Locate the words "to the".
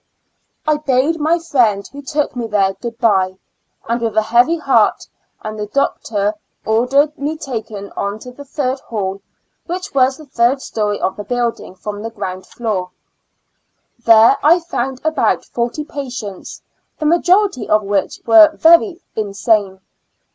8.17-8.41